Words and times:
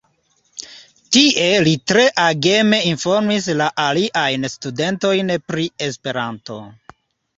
Tie 1.17 1.49
li 1.67 1.73
tre 1.91 2.05
ageme 2.23 2.79
informis 2.93 3.51
la 3.61 3.67
aliajn 3.85 4.49
studentojn 4.55 5.31
pri 5.53 5.69
Esperanto. 5.91 6.59